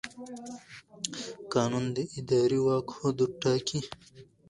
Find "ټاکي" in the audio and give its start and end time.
3.41-3.79